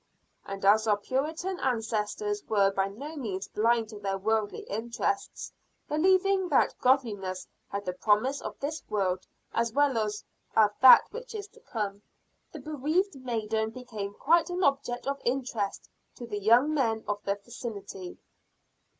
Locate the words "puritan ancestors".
0.97-2.43